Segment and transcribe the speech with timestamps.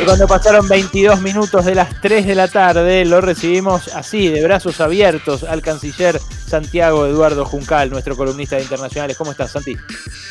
[0.00, 4.42] Y cuando pasaron 22 minutos de las 3 de la tarde, lo recibimos así, de
[4.42, 9.16] brazos abiertos, al canciller Santiago Eduardo Juncal, nuestro columnista de internacionales.
[9.16, 9.76] ¿Cómo estás, Santi?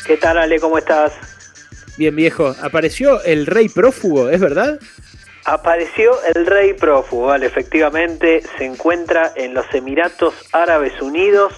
[0.06, 0.60] ¿Qué tal, Ale?
[0.60, 1.12] ¿Cómo estás?
[1.96, 2.54] Bien, viejo.
[2.60, 4.78] Apareció el rey prófugo, ¿es verdad?
[5.46, 7.46] Apareció el rey prófugo, ¿vale?
[7.46, 11.54] efectivamente se encuentra en los Emiratos Árabes Unidos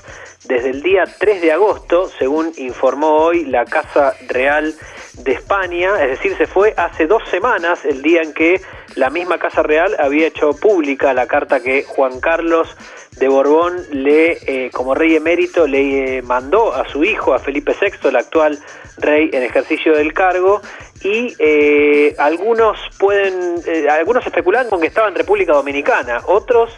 [0.49, 4.75] desde el día 3 de agosto, según informó hoy la Casa Real
[5.19, 8.61] de España, es decir, se fue hace dos semanas, el día en que
[8.97, 12.77] la misma Casa Real había hecho pública la carta que Juan Carlos
[13.19, 17.75] de Borbón le, eh, como rey emérito, le eh, mandó a su hijo, a Felipe
[17.81, 18.59] VI, el actual
[18.99, 20.61] rey en ejercicio del cargo,
[21.03, 26.71] y eh, algunos pueden, algunos especulan con que estaba en República Dominicana, otros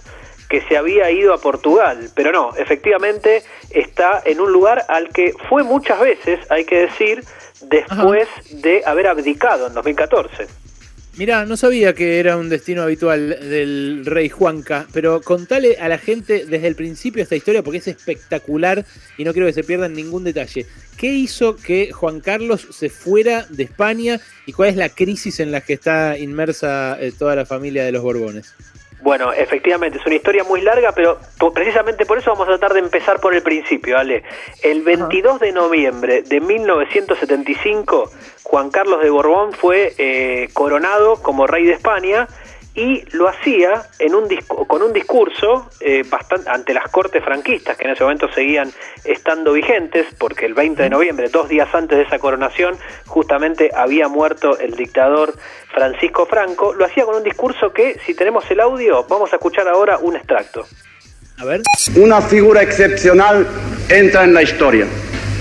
[0.48, 5.34] que se había ido a Portugal, pero no, efectivamente está en un lugar al que
[5.48, 7.22] fue muchas veces, hay que decir,
[7.62, 10.46] después de haber abdicado en 2014.
[11.18, 15.98] Mirá, no sabía que era un destino habitual del rey Juanca, pero contale a la
[15.98, 18.86] gente desde el principio esta historia porque es espectacular
[19.16, 20.64] y no quiero que se pierdan ningún detalle.
[20.96, 25.50] ¿Qué hizo que Juan Carlos se fuera de España y cuál es la crisis en
[25.50, 28.54] la que está inmersa eh, toda la familia de los Borbones?
[29.00, 31.18] Bueno, efectivamente, es una historia muy larga, pero
[31.54, 34.24] precisamente por eso vamos a tratar de empezar por el principio, ¿vale?
[34.62, 38.10] El 22 de noviembre de 1975,
[38.42, 42.26] Juan Carlos de Borbón fue eh, coronado como rey de España
[42.78, 44.28] y lo hacía en un
[44.68, 48.70] con un discurso eh, bastante, ante las cortes franquistas, que en ese momento seguían
[49.02, 52.76] estando vigentes, porque el 20 de noviembre, dos días antes de esa coronación,
[53.06, 55.34] justamente había muerto el dictador
[55.74, 59.66] Francisco Franco, lo hacía con un discurso que, si tenemos el audio, vamos a escuchar
[59.66, 60.64] ahora un extracto.
[61.38, 61.62] A ver.
[61.96, 63.44] Una figura excepcional
[63.88, 64.86] entra en la historia.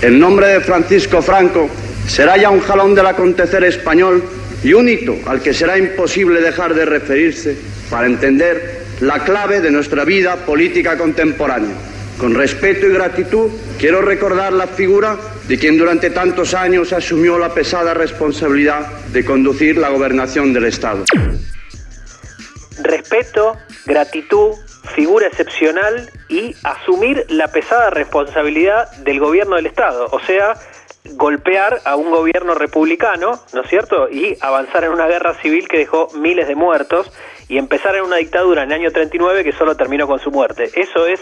[0.02, 1.68] El nombre de Francisco Franco
[2.08, 4.24] será ya un jalón del acontecer español
[4.62, 7.56] y un hito al que será imposible dejar de referirse
[7.90, 11.74] para entender la clave de nuestra vida política contemporánea.
[12.18, 15.16] Con respeto y gratitud quiero recordar la figura
[15.46, 21.04] de quien durante tantos años asumió la pesada responsabilidad de conducir la gobernación del Estado.
[22.82, 24.54] Respeto, gratitud,
[24.94, 30.06] figura excepcional y asumir la pesada responsabilidad del gobierno del Estado.
[30.10, 30.54] O sea,
[31.04, 34.08] golpear a un gobierno republicano, ¿no es cierto?
[34.10, 37.10] Y avanzar en una guerra civil que dejó miles de muertos
[37.48, 40.70] y empezar en una dictadura en el año 39 que solo terminó con su muerte.
[40.74, 41.20] Eso es,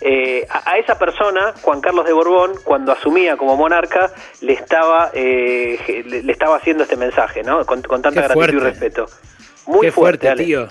[0.00, 6.04] eh, a, esa persona, Juan Carlos de Borbón, cuando asumía como monarca, le estaba, eh,
[6.06, 7.64] le, estaba haciendo este mensaje, ¿no?
[7.64, 9.06] Con, tanta gratitud y respeto.
[9.66, 10.68] Muy fuerte, tío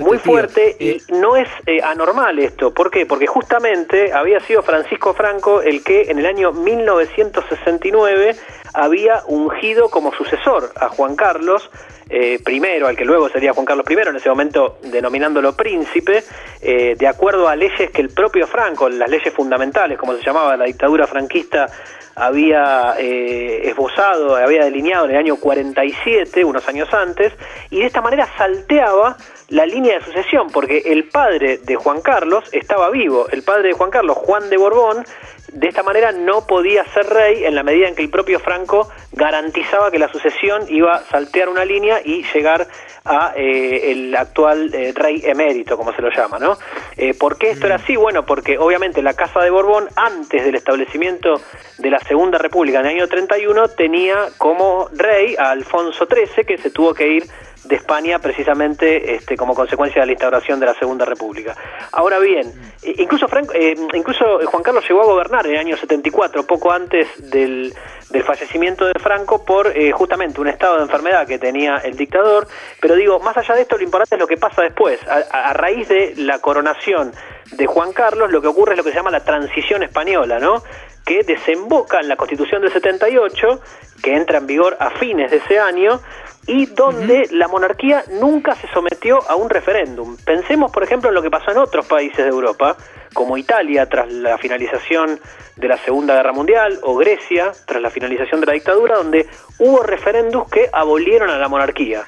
[0.00, 2.74] muy fuerte y eh, no es eh, anormal esto.
[2.74, 3.06] ¿Por qué?
[3.06, 8.36] Porque justamente había sido Francisco Franco el que en el año 1969
[8.74, 11.70] había ungido como sucesor a Juan Carlos
[12.08, 16.22] eh, primero, al que luego sería Juan Carlos I, en ese momento denominándolo príncipe,
[16.60, 20.66] de acuerdo a leyes que el propio Franco, las leyes fundamentales, como se llamaba la
[20.66, 21.66] dictadura franquista,
[22.14, 27.32] había esbozado, había delineado en el año 47, unos años antes,
[27.70, 29.16] y de esta manera salteaba
[29.48, 33.74] la línea de sucesión, porque el padre de Juan Carlos estaba vivo, el padre de
[33.74, 35.04] Juan Carlos, Juan de Borbón,
[35.52, 38.90] de esta manera no podía ser rey en la medida en que el propio Franco
[39.12, 42.66] garantizaba que la sucesión iba a saltear una línea y llegar
[43.04, 46.58] a eh, el actual eh, rey emérito, como se lo llama, ¿no?
[46.96, 47.94] Eh, ¿Por qué esto era así?
[47.94, 51.40] Bueno, porque obviamente la Casa de Borbón, antes del establecimiento
[51.78, 56.58] de la Segunda República en el año 31, tenía como rey a Alfonso XIII, que
[56.58, 57.24] se tuvo que ir
[57.66, 61.54] de España precisamente este, como consecuencia de la instauración de la Segunda República.
[61.92, 66.72] Ahora bien, incluso, eh, incluso Juan Carlos llegó a gobernar en el año 74, poco
[66.72, 67.74] antes del,
[68.10, 72.46] del fallecimiento de Franco, por eh, justamente un estado de enfermedad que tenía el dictador.
[72.80, 75.00] Pero digo, más allá de esto, lo importante es lo que pasa después.
[75.08, 77.12] A, a raíz de la coronación
[77.52, 80.62] de Juan Carlos, lo que ocurre es lo que se llama la transición española, ¿no?
[81.06, 83.60] Que desemboca en la Constitución del 78,
[84.02, 86.00] que entra en vigor a fines de ese año,
[86.48, 90.16] y donde la monarquía nunca se sometió a un referéndum.
[90.24, 92.76] Pensemos, por ejemplo, en lo que pasó en otros países de Europa,
[93.14, 95.18] como Italia tras la finalización
[95.56, 99.28] de la Segunda Guerra Mundial, o Grecia tras la finalización de la dictadura, donde
[99.58, 102.04] hubo referéndums que abolieron a la monarquía.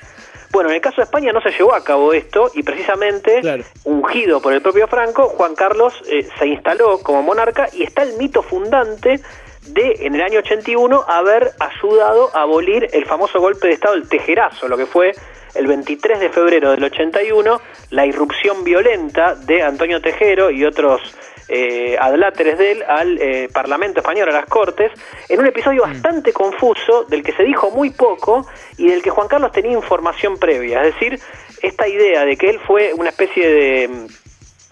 [0.51, 3.43] Bueno, en el caso de España no se llevó a cabo esto y precisamente,
[3.85, 8.17] ungido por el propio Franco, Juan Carlos eh, se instaló como monarca y está el
[8.17, 9.21] mito fundante
[9.67, 14.09] de, en el año 81, haber ayudado a abolir el famoso golpe de Estado, el
[14.09, 15.13] tejerazo, lo que fue
[15.55, 17.61] el 23 de febrero del 81,
[17.91, 21.01] la irrupción violenta de Antonio Tejero y otros
[21.49, 24.93] eh, adláteres de él al eh, Parlamento español, a las Cortes,
[25.29, 25.93] en un episodio mm.
[25.93, 28.47] bastante confuso del que se dijo muy poco
[28.77, 30.83] y del que Juan Carlos tenía información previa.
[30.83, 31.19] Es decir,
[31.63, 34.09] esta idea de que él fue una especie de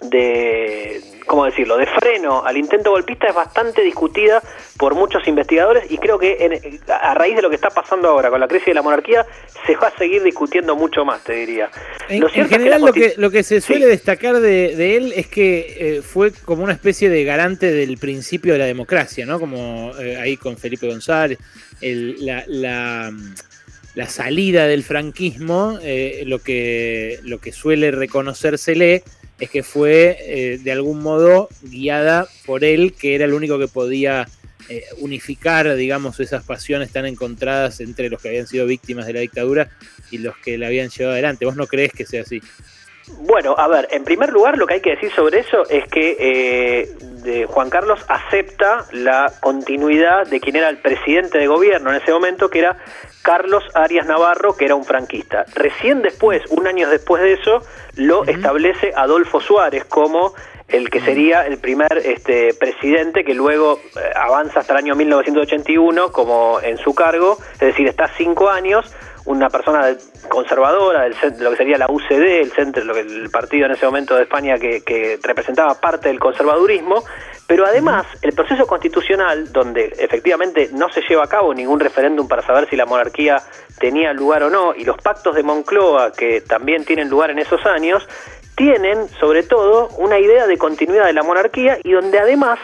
[0.02, 4.42] de, ¿cómo decirlo?, de freno al intento golpista es bastante discutida
[4.78, 8.40] por muchos investigadores y creo que a raíz de lo que está pasando ahora con
[8.40, 9.26] la crisis de la monarquía
[9.66, 11.70] se va a seguir discutiendo mucho más, te diría.
[12.08, 16.32] En, general lo, que, lo que se suele destacar de, él es que eh, fue
[16.32, 19.40] como una especie de garante del principio de la democracia, ¿no?
[19.40, 21.38] Como eh, ahí con Felipe González,
[21.80, 23.12] la, la
[23.96, 29.02] la salida del franquismo, eh, lo, que, lo que suele reconocérsele
[29.38, 33.68] es que fue eh, de algún modo guiada por él, que era el único que
[33.68, 34.26] podía
[34.68, 39.20] eh, unificar, digamos, esas pasiones tan encontradas entre los que habían sido víctimas de la
[39.20, 39.68] dictadura
[40.10, 41.44] y los que la habían llevado adelante.
[41.44, 42.40] ¿Vos no crees que sea así?
[43.20, 46.16] Bueno, a ver, en primer lugar lo que hay que decir sobre eso es que
[46.18, 46.88] eh,
[47.26, 52.12] de Juan Carlos acepta la continuidad de quien era el presidente de gobierno en ese
[52.12, 52.78] momento, que era
[53.22, 55.44] Carlos Arias Navarro, que era un franquista.
[55.54, 57.60] Recién después, un año después de eso,
[57.96, 60.32] lo establece Adolfo Suárez como
[60.68, 66.10] el que sería el primer este, presidente que luego eh, avanza hasta el año 1981
[66.12, 68.92] como en su cargo, es decir, está cinco años,
[69.26, 69.94] una persona
[70.28, 73.72] conservadora del de lo que sería la UCD, el centro, lo que el partido en
[73.72, 77.02] ese momento de España que, que representaba parte del conservadurismo,
[77.46, 82.42] pero además el proceso constitucional, donde efectivamente no se lleva a cabo ningún referéndum para
[82.42, 83.36] saber si la monarquía
[83.78, 87.64] tenía lugar o no, y los pactos de Moncloa, que también tienen lugar en esos
[87.66, 88.06] años,
[88.56, 92.58] tienen sobre todo una idea de continuidad de la monarquía y donde además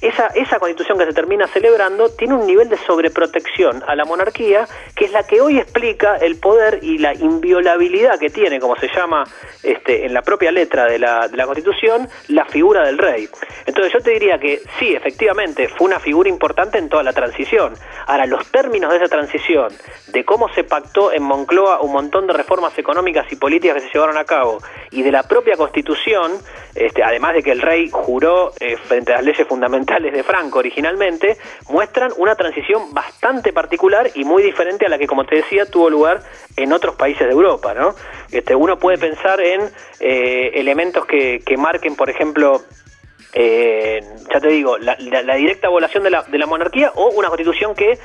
[0.00, 4.66] esa, esa constitución que se termina celebrando tiene un nivel de sobreprotección a la monarquía
[4.94, 8.88] que es la que hoy explica el poder y la inviolabilidad que tiene, como se
[8.88, 9.24] llama
[9.62, 13.28] este, en la propia letra de la, de la constitución, la figura del rey.
[13.66, 17.74] Entonces yo te diría que sí, efectivamente, fue una figura importante en toda la transición.
[18.06, 19.72] Ahora, los términos de esa transición,
[20.08, 23.94] de cómo se pactó en Moncloa un montón de reformas económicas y políticas que se
[23.94, 24.58] llevaron a cabo,
[24.90, 26.32] y de la propia constitución,
[26.74, 30.58] este, además de que el rey juró eh, frente a las leyes fundamentales de Franco
[30.58, 31.38] originalmente,
[31.70, 35.88] muestran una transición bastante particular y muy diferente a la que, como te decía, tuvo
[35.88, 36.20] lugar
[36.56, 37.72] en otros países de Europa.
[37.74, 37.94] ¿no?
[38.30, 39.62] Este, uno puede pensar en
[40.00, 42.62] eh, elementos que, que marquen, por ejemplo,
[43.32, 44.00] eh,
[44.32, 47.98] ya te digo, la, directa abolición de la, de la monarquía o una constitución que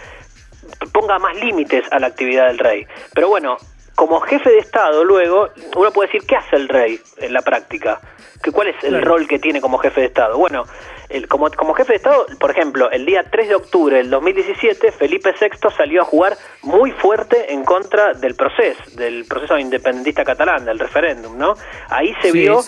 [0.91, 2.87] ponga más límites a la actividad del rey.
[3.13, 3.57] Pero bueno,
[3.95, 7.99] como jefe de Estado, luego, uno puede decir, ¿qué hace el rey en la práctica?
[8.51, 10.37] ¿Cuál es el rol que tiene como jefe de Estado?
[10.37, 10.65] Bueno,
[11.13, 14.91] el, como, como jefe de Estado, por ejemplo, el día 3 de octubre del 2017,
[14.91, 20.65] Felipe VI salió a jugar muy fuerte en contra del proceso, del proceso independentista catalán,
[20.65, 21.53] del referéndum, ¿no?
[21.89, 22.61] Ahí se vio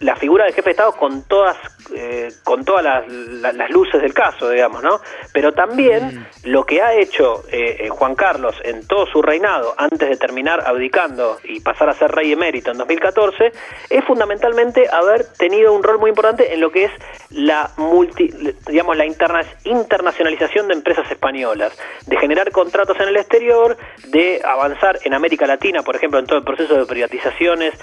[0.00, 1.56] La, figura del jefe de Estado con todas,
[1.94, 5.00] eh, con todas las, luces del caso, digamos, ¿no?
[5.32, 6.48] Pero también mm.
[6.48, 10.62] lo que ha hecho eh, eh, Juan Carlos en todo su reinado, antes de terminar
[10.66, 13.52] abdicando y pasar a ser rey emérito en 2014,
[13.90, 16.92] es fundamentalmente haber tenido un rol muy importante en lo que es
[17.30, 18.30] la multi,
[18.66, 21.76] digamos la internacionalización de empresas españolas,
[22.06, 23.76] de generar contratos en el exterior,
[24.08, 27.74] de avanzar en América Latina, por ejemplo, en todo el proceso de privatizaciones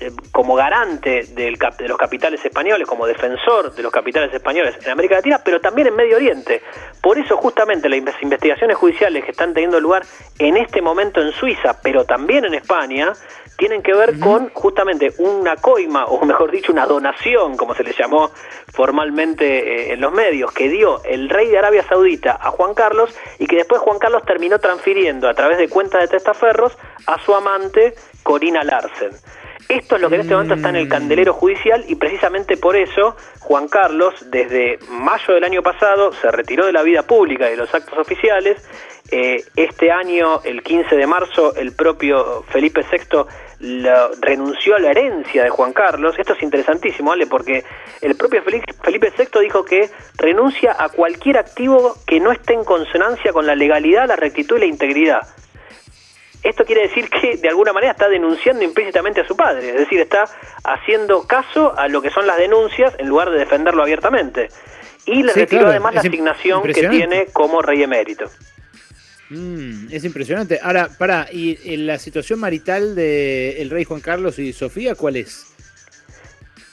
[0.00, 4.90] eh, como garante del, de los capitales españoles, como defensor de los capitales españoles en
[4.90, 6.62] América Latina, pero también en Medio Oriente.
[7.02, 10.04] Por eso justamente las investigaciones judiciales que están teniendo lugar
[10.38, 13.12] en este momento en Suiza, pero también en España,
[13.58, 17.92] tienen que ver con justamente una coima, o mejor dicho, una donación, como se le
[17.92, 18.30] llamó
[18.72, 23.12] formalmente eh, en los medios, que dio el rey de Arabia Saudita a Juan Carlos
[23.40, 27.34] y que después Juan Carlos terminó transfiriendo a través de cuentas de testaferros a su
[27.34, 29.10] amante Corina Larsen.
[29.68, 32.74] Esto es lo que en este momento está en el candelero judicial y precisamente por
[32.74, 37.50] eso Juan Carlos, desde mayo del año pasado, se retiró de la vida pública y
[37.50, 38.66] de los actos oficiales.
[39.10, 43.26] Eh, este año, el 15 de marzo, el propio Felipe VI
[44.20, 46.14] renunció a la herencia de Juan Carlos.
[46.18, 47.26] Esto es interesantísimo, ¿vale?
[47.26, 47.62] Porque
[48.00, 53.32] el propio Felipe VI dijo que renuncia a cualquier activo que no esté en consonancia
[53.32, 55.28] con la legalidad, la rectitud y la integridad.
[56.42, 60.00] Esto quiere decir que de alguna manera está denunciando implícitamente a su padre, es decir,
[60.00, 60.24] está
[60.64, 64.48] haciendo caso a lo que son las denuncias en lugar de defenderlo abiertamente.
[65.04, 68.26] Y le retiró además la asignación que tiene como rey emérito.
[69.30, 70.58] Mm, es impresionante.
[70.62, 75.54] Ahora, para, ¿y la situación marital de el rey Juan Carlos y Sofía cuál es?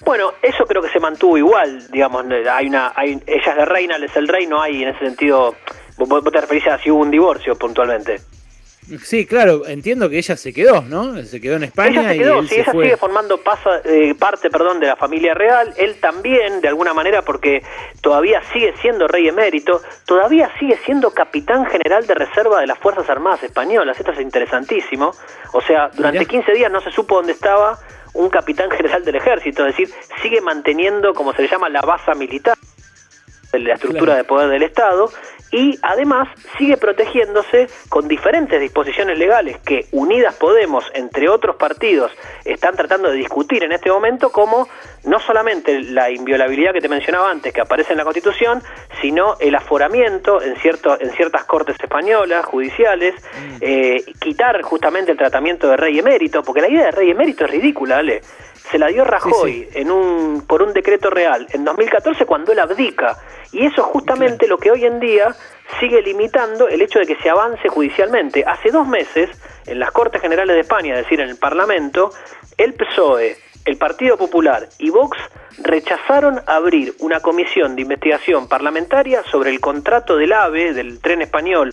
[0.05, 3.95] Bueno, eso creo que se mantuvo igual, digamos, hay una, hay, ella es de reina,
[3.95, 5.55] él es el rey, no hay en ese sentido,
[5.98, 8.22] vos, te referís a si hubo un divorcio puntualmente.
[9.03, 11.21] Sí, claro, entiendo que ella se quedó, ¿no?
[11.23, 12.01] Se quedó en España.
[12.01, 13.39] Ella se quedó, sí, ella sigue formando
[13.85, 17.63] eh, parte perdón, de la familia real, él también, de alguna manera, porque
[18.01, 23.09] todavía sigue siendo rey emérito, todavía sigue siendo capitán general de reserva de las Fuerzas
[23.09, 25.13] Armadas Españolas, esto es interesantísimo,
[25.53, 27.79] o sea, durante 15 días no se supo dónde estaba
[28.13, 32.13] un capitán general del ejército, es decir, sigue manteniendo, como se le llama, la base
[32.15, 32.55] militar
[33.51, 35.09] de la estructura de poder del Estado
[35.51, 42.11] y además sigue protegiéndose con diferentes disposiciones legales que Unidas Podemos, entre otros partidos,
[42.43, 44.67] están tratando de discutir en este momento como
[45.05, 48.61] no solamente la inviolabilidad que te mencionaba antes, que aparece en la Constitución,
[49.01, 53.57] sino el aforamiento en, cierto, en ciertas cortes españolas, judiciales, mm.
[53.61, 57.51] eh, quitar justamente el tratamiento de rey emérito, porque la idea de rey emérito es
[57.51, 58.21] ridícula, ¿vale?
[58.72, 63.17] Se la dio Rajoy En un, por un decreto real en 2014 cuando él abdica.
[63.51, 65.36] Y eso es justamente lo que hoy en día
[65.79, 68.43] sigue limitando el hecho de que se avance judicialmente.
[68.45, 69.29] Hace dos meses,
[69.65, 72.12] en las Cortes Generales de España, es decir, en el Parlamento,
[72.57, 75.17] el PSOE, el Partido Popular y Vox
[75.60, 81.72] rechazaron abrir una comisión de investigación parlamentaria sobre el contrato del AVE, del tren español,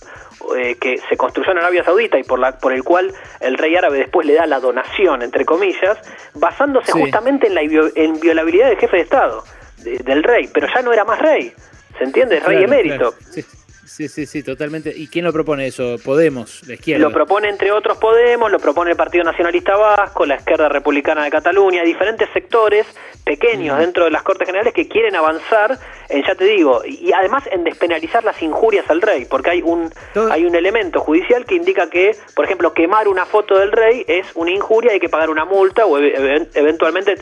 [0.57, 3.75] eh, que se construyó en Arabia Saudita y por, la, por el cual el rey
[3.75, 5.97] árabe después le da la donación, entre comillas,
[6.33, 9.43] basándose justamente en la inviolabilidad del jefe de Estado,
[9.77, 11.53] del rey, pero ya no era más rey.
[11.97, 12.39] ¿Se entiende?
[12.39, 13.13] Rey emérito.
[13.29, 13.43] Sí,
[13.85, 14.93] sí, sí, totalmente.
[14.95, 15.97] ¿Y quién lo propone eso?
[16.03, 17.03] Podemos, la izquierda.
[17.03, 21.31] Lo propone entre otros Podemos, lo propone el Partido Nacionalista Vasco, la izquierda republicana de
[21.31, 22.85] Cataluña, diferentes sectores
[23.23, 25.77] pequeños dentro de las Cortes Generales que quieren avanzar,
[26.09, 29.89] en, ya te digo, y además en despenalizar las injurias al rey, porque hay un,
[30.31, 34.27] hay un elemento judicial que indica que, por ejemplo, quemar una foto del rey es
[34.35, 37.15] una injuria, hay que pagar una multa o eventualmente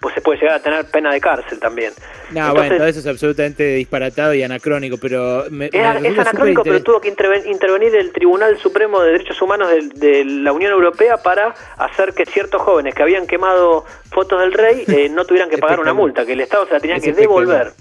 [0.00, 1.92] pues se puede llegar a tener pena de cárcel también.
[2.30, 5.46] No, bueno, eso es absolutamente disparatado y anacrónico, pero...
[5.46, 10.72] es, anacrónico, pero tuvo que intervenir el Tribunal Supremo de Derechos Humanos de, la Unión
[10.72, 15.50] Europea para hacer que ciertos jóvenes que habían quemado fotos del rey eh, no tuvieran
[15.50, 17.72] que pagar una multa, que el Estado se la tenía que devolver.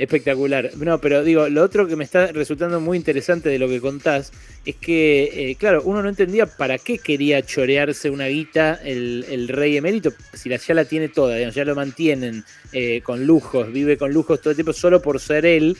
[0.00, 0.70] Espectacular.
[0.78, 4.32] No, pero digo, lo otro que me está resultando muy interesante de lo que contás
[4.64, 9.76] es que, eh, claro, uno no entendía para qué quería chorearse una guita el, rey
[9.76, 14.12] emérito, si la, ya la tiene toda, ya lo mantienen eh, con lujos, vive con
[14.12, 15.76] lujos todo el tiempo solo por ser él.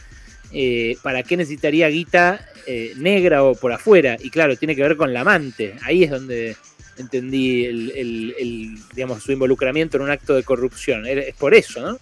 [0.53, 2.47] Eh, ¿Para qué necesitaría guita
[2.97, 4.17] negra o por afuera?
[4.21, 5.75] Y claro, tiene que ver con la amante.
[5.83, 6.57] Ahí es donde
[6.99, 11.07] entendí el, digamos, su involucramiento en un acto de corrupción.
[11.07, 11.99] Es por eso, ¿no?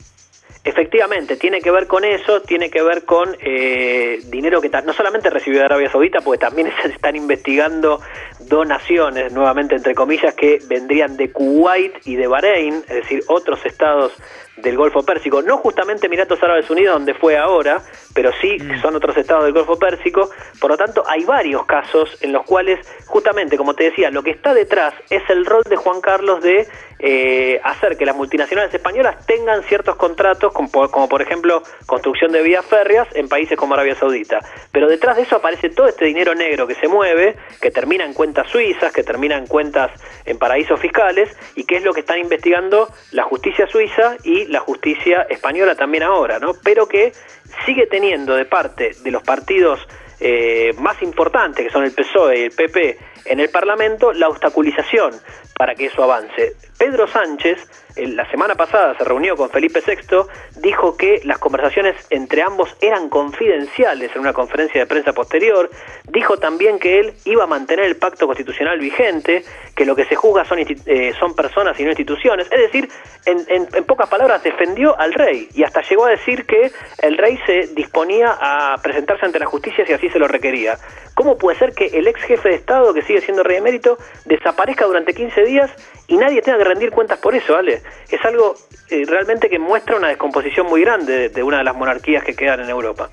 [0.65, 5.31] Efectivamente, tiene que ver con eso, tiene que ver con eh, dinero que no solamente
[5.31, 8.01] recibió de Arabia Saudita, porque también se están investigando
[8.49, 14.13] donaciones, nuevamente entre comillas, que vendrían de Kuwait y de Bahrein, es decir, otros estados
[14.63, 17.81] del Golfo Pérsico, no justamente Emiratos Árabes Unidos donde fue ahora,
[18.15, 18.81] pero sí mm.
[18.81, 22.81] son otros estados del Golfo Pérsico, por lo tanto hay varios casos en los cuales
[23.07, 26.67] justamente, como te decía, lo que está detrás es el rol de Juan Carlos de
[27.01, 32.65] eh, hacer que las multinacionales españolas tengan ciertos contratos, como por, ejemplo construcción de vías
[32.65, 34.41] férreas en países como Arabia Saudita.
[34.73, 38.15] Pero detrás de eso aparece todo este dinero negro que se mueve, que termina en
[38.15, 39.91] cuentas suizas, que termina en cuentas
[40.25, 44.61] en paraísos fiscales, y que es lo que están investigando la justicia suiza y la
[44.61, 46.53] justicia española también ahora, ¿no?
[46.63, 47.13] Pero que
[47.67, 49.81] sigue teniendo de parte de los partidos
[50.21, 55.13] eh, más importantes, que son el PSOE y el PP, en el Parlamento, la obstaculización
[55.57, 56.55] para que eso avance.
[56.79, 57.59] Pedro Sánchez,
[57.97, 60.29] la semana pasada se reunió con Felipe VI,
[60.61, 65.69] dijo que las conversaciones entre ambos eran confidenciales en una conferencia de prensa posterior,
[66.05, 69.45] dijo también que él iba a mantener el pacto constitucional vigente,
[69.75, 72.89] que lo que se juzga son, eh, son personas y no instituciones, es decir,
[73.27, 76.71] en, pocas palabras defendió al rey y hasta llegó a decir que
[77.03, 80.79] el rey se disponía a presentarse ante la justicia si así se lo requería.
[81.15, 84.87] ¿Cómo puede ser que el ex jefe de Estado, que sigue siendo rey emérito, desaparezca
[84.87, 85.71] durante 15 días
[86.07, 87.83] y nadie tenga rendir cuentas por eso, ¿vale?
[88.11, 88.55] Es algo
[88.91, 92.61] eh, realmente que muestra una descomposición muy grande de, una de las monarquías que quedan
[92.61, 93.11] en Europa.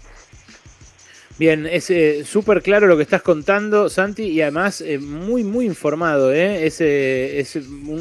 [1.37, 5.65] Bien, es eh, súper claro lo que estás contando, Santi, y además eh, muy, muy
[5.65, 6.31] informado.
[6.31, 6.65] ¿eh?
[6.65, 7.57] Es, es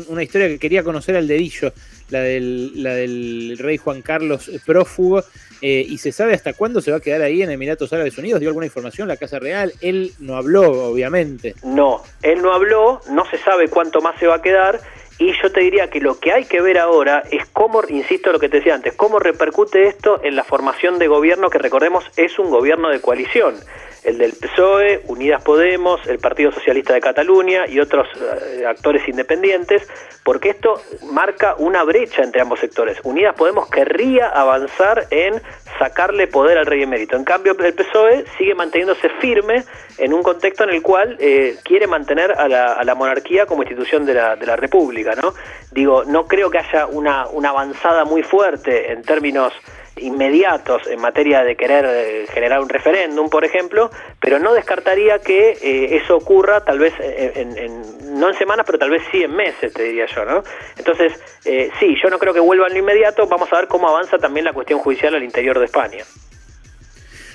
[0.07, 1.73] una historia que quería conocer al dedillo,
[2.11, 5.25] la del, la del rey Juan Carlos prófugo.
[5.67, 8.39] ¿Y se sabe hasta cuándo se va a quedar ahí en Emiratos Árabes Unidos?
[8.39, 9.73] ¿Dio alguna información la Casa Real?
[9.81, 11.55] Él no habló, obviamente.
[11.65, 14.79] No, él no habló, no se sabe cuánto más se va a quedar.
[15.19, 18.41] Y yo te diría que lo que hay que ver ahora es cómo, insisto lo
[18.41, 22.39] que te decía antes, cómo repercute esto en la formación de gobierno que recordemos es
[22.39, 23.55] un gobierno de coalición.
[24.03, 29.89] El del PSOE, Unidas Podemos, el Partido Socialista de Cataluña y otros eh, actores independientes,
[30.25, 32.99] porque esto marca una brecha entre ambos sectores.
[33.03, 35.41] Unidas Podemos querría avanzar en
[35.79, 37.17] sacarle poder al rey emérito.
[37.17, 39.65] En cambio, el PSOE sigue manteniéndose firme
[39.99, 44.15] en un contexto en el cual eh, quiere mantener a la, monarquía como institución de
[44.15, 45.35] la, de la República, ¿no?
[45.71, 49.53] Digo, no creo que haya una, avanzada muy fuerte en términos
[49.97, 55.53] inmediatos en materia de querer eh, generar un referéndum, por ejemplo, pero no descartaría que
[55.53, 57.83] eh, eso ocurra tal vez en,
[58.19, 60.43] no en semanas, pero tal vez sí en meses, te diría yo, ¿no?
[60.77, 61.13] Entonces,
[61.45, 64.19] eh, sí, yo no creo que vuelva en lo inmediato, vamos a ver cómo avanza
[64.19, 66.05] también la cuestión judicial al interior de España.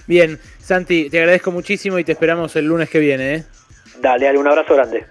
[0.10, 3.36] Bien, Santi, te agradezco muchísimo y te esperamos el lunes que viene.
[3.36, 3.44] ¿eh?
[4.02, 5.06] Dale, dale, un abrazo grande.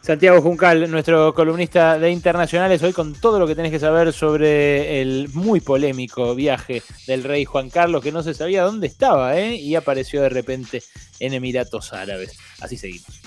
[0.00, 5.02] Santiago Juncal, nuestro columnista de internacionales, hoy con todo lo que tenés que saber sobre
[5.02, 9.56] el muy polémico viaje del rey Juan Carlos, que no se sabía dónde estaba, ¿eh?
[9.56, 10.80] y apareció de repente
[11.18, 12.38] en Emiratos Árabes.
[12.60, 13.20] Así seguimos.